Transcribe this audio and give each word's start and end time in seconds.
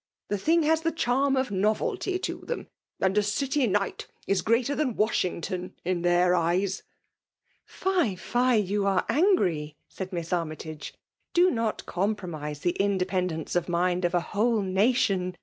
The 0.29 0.37
thing 0.39 0.63
has 0.63 0.81
the 0.81 0.91
charm 0.91 1.35
of 1.37 1.49
novehj 1.49 2.23
to 2.23 2.39
thesai; 2.39 2.65
and 3.01 3.15
a 3.15 3.21
dty 3.21 3.69
knight 3.69 4.07
is 4.25 4.41
greater 4.41 4.73
than 4.73 4.95
Wasfauagton 4.95 5.73
in 5.85 6.01
their 6.01 6.33
eyes!" 6.33 6.81
<'S^— 7.69 8.17
fie— 8.19 8.57
yott 8.67 9.05
sare 9.07 9.15
angry!" 9.15 9.77
said 9.87 10.11
Miss 10.11 10.29
Annytage." 10.31 10.93
Do 11.35 11.51
not 11.51 11.85
compromise 11.85 12.61
the 12.61 12.75
hi 12.81 12.97
dependence 12.97 13.55
of 13.55 13.69
mind 13.69 14.03
of 14.03 14.15
a 14.15 14.21
whole 14.21 14.63
nation. 14.63 15.37